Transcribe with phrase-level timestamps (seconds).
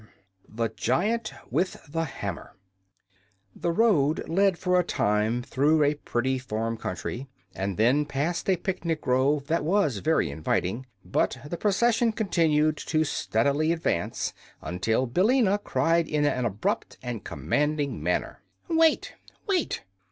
[0.47, 0.55] 10.
[0.55, 2.55] The Giant with the Hammer
[3.55, 8.55] The road led for a time through a pretty farm country, and then past a
[8.57, 10.87] picnic grove that was very inviting.
[11.05, 18.01] But the procession continued to steadily advance until Billina cried in an abrupt and commanding
[18.01, 19.13] manner: "Wait
[19.45, 19.83] wait!"